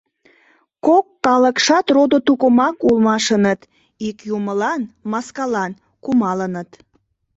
[0.85, 3.61] Кок калыкшат родо-тукымак улмашыныт,
[4.07, 4.81] ик юмылан—
[5.11, 5.71] Маскалан—
[6.03, 6.69] кумалыныт.